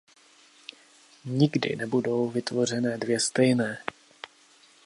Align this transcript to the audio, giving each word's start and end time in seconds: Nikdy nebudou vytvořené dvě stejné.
Nikdy 1.25 1.75
nebudou 1.75 2.29
vytvořené 2.29 2.97
dvě 2.97 3.19
stejné. 3.19 3.77